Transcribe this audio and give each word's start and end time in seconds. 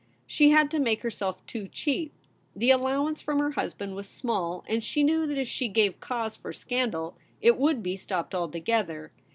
She 0.25 0.49
had 0.49 0.71
to 0.71 0.79
make 0.79 1.03
herself 1.03 1.45
too 1.45 1.67
cheap. 1.67 2.11
The 2.55 2.71
allowance 2.71 3.21
from 3.21 3.37
her 3.37 3.51
husband 3.51 3.93
was 3.93 4.09
small, 4.09 4.63
and 4.67 4.83
she 4.83 5.03
knew 5.03 5.27
that 5.27 5.37
if 5.37 5.47
she 5.47 5.67
gave 5.67 5.99
cause 5.99 6.35
for 6.35 6.51
scan 6.53 6.89
dal 6.89 7.15
it 7.39 7.55
would 7.59 7.83
be 7.83 7.95
stopped 7.95 8.33
altogether. 8.33 9.11